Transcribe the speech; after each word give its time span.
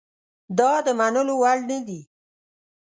دا 0.57 0.71
د 0.85 0.87
منلو 0.99 1.33
وړ 1.41 1.57
نه 1.69 1.79
دي. 1.87 2.01